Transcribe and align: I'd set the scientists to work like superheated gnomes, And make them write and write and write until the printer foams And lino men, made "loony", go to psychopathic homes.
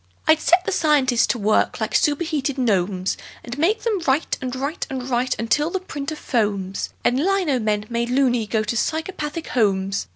I'd 0.27 0.39
set 0.39 0.65
the 0.65 0.71
scientists 0.71 1.27
to 1.27 1.37
work 1.37 1.79
like 1.79 1.93
superheated 1.93 2.57
gnomes, 2.57 3.17
And 3.43 3.55
make 3.59 3.83
them 3.83 3.99
write 4.07 4.35
and 4.41 4.55
write 4.55 4.87
and 4.89 5.07
write 5.07 5.35
until 5.37 5.69
the 5.69 5.79
printer 5.79 6.15
foams 6.15 6.89
And 7.03 7.19
lino 7.23 7.59
men, 7.59 7.85
made 7.87 8.09
"loony", 8.09 8.47
go 8.47 8.63
to 8.63 8.75
psychopathic 8.75 9.49
homes. 9.49 10.07